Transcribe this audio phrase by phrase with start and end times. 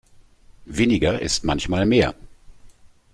[0.65, 2.15] Weniger ist manchmal mehr.